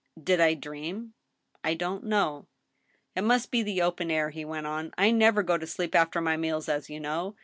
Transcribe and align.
"Did 0.23 0.39
I 0.39 0.55
dream?"" 0.55 1.13
I 1.63 1.75
don't 1.75 2.03
know."" 2.05 2.47
It 3.15 3.21
must 3.21 3.51
be 3.51 3.61
the 3.61 3.83
open 3.83 4.09
air," 4.09 4.31
he 4.31 4.43
went 4.43 4.65
on; 4.65 4.91
"I 4.97 5.11
never 5.11 5.43
go 5.43 5.59
to 5.59 5.67
sleep 5.67 5.93
after 5.93 6.19
my 6.19 6.37
meals, 6.37 6.67
as 6.67 6.89
you 6.89 6.99
know. 6.99 7.35